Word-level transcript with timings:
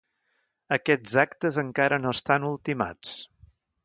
Aquests 0.77 1.13
actes 1.23 1.59
encara 1.63 1.99
no 2.05 2.13
estan 2.21 2.47
ultimats. 2.53 3.13